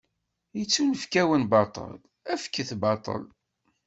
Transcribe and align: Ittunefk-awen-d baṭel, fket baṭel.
Ittunefk-awen-d 0.61 1.49
baṭel, 1.51 1.93
fket 2.43 2.71
baṭel. 2.81 3.23